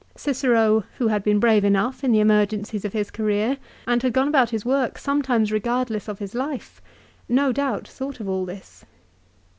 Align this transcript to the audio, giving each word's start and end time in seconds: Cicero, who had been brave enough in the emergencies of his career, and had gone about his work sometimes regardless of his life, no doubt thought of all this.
Cicero, 0.17 0.83
who 0.97 1.09
had 1.09 1.21
been 1.23 1.39
brave 1.39 1.63
enough 1.63 2.03
in 2.03 2.11
the 2.11 2.21
emergencies 2.21 2.83
of 2.83 2.91
his 2.91 3.11
career, 3.11 3.59
and 3.85 4.01
had 4.01 4.13
gone 4.13 4.27
about 4.27 4.49
his 4.49 4.65
work 4.65 4.97
sometimes 4.97 5.51
regardless 5.51 6.07
of 6.09 6.17
his 6.17 6.33
life, 6.33 6.81
no 7.29 7.51
doubt 7.51 7.87
thought 7.87 8.19
of 8.19 8.27
all 8.27 8.43
this. 8.45 8.83